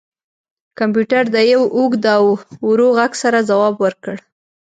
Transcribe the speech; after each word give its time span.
کمپیوټر 0.79 1.23
د 1.35 1.37
یو 1.53 1.61
اوږد 1.77 2.03
او 2.17 2.23
ورو 2.67 2.87
غږ 2.97 3.11
سره 3.23 3.37
ځواب 3.49 3.75
ورکړ 3.85 4.15